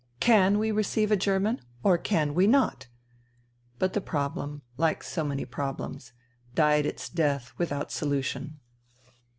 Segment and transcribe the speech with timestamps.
[0.19, 2.87] Can we receive a German, or can we not?"
[3.77, 6.11] But the problem, like so many problems,
[6.55, 8.57] died its death without solution.